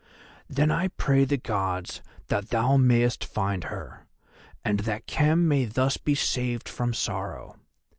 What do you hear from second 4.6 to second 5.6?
and that Khem